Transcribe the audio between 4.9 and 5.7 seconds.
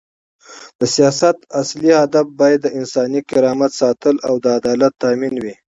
تامین وي.